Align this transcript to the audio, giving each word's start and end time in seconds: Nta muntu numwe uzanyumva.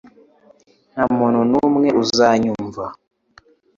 Nta 0.93 1.05
muntu 1.17 1.39
numwe 1.51 1.89
uzanyumva. 2.01 2.85